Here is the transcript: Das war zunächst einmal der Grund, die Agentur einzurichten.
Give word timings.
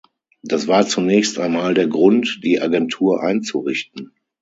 Das 0.41 0.67
war 0.67 0.87
zunächst 0.87 1.37
einmal 1.37 1.75
der 1.75 1.85
Grund, 1.85 2.39
die 2.43 2.59
Agentur 2.59 3.21
einzurichten. 3.21 4.13